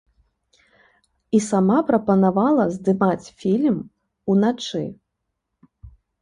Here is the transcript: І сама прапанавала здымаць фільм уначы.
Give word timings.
І 1.39 1.41
сама 1.49 1.75
прапанавала 1.89 2.65
здымаць 2.77 3.31
фільм 3.43 3.77
уначы. 4.35 4.83